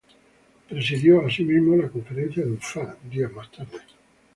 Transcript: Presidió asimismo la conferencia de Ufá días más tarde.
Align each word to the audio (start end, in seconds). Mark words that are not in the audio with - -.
Presidió 0.67 1.23
asimismo 1.27 1.75
la 1.75 1.87
conferencia 1.87 2.43
de 2.43 2.53
Ufá 2.53 2.97
días 3.07 3.31
más 3.33 3.51
tarde. 3.51 3.77